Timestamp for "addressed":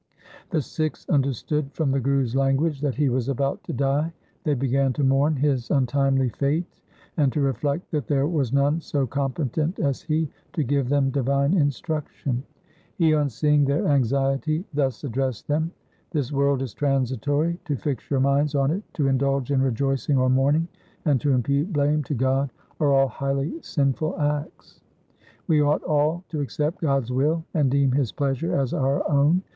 15.03-15.47